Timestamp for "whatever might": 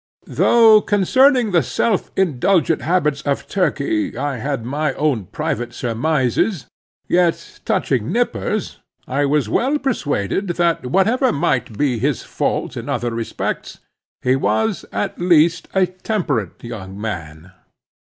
10.87-11.77